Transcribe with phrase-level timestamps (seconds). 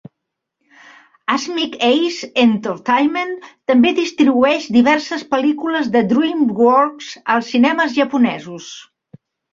[1.33, 3.35] Asmik Ace Entertainment
[3.73, 8.73] també distribueix diverses pel·lícules de DreamWorks als cinemes japonesos.